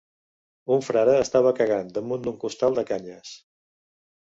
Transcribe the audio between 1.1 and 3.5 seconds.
estava cagant damunt d’un costal de canyes.